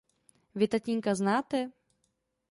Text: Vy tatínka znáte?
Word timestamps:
Vy 0.55 0.65
tatínka 0.67 1.13
znáte? 1.15 1.69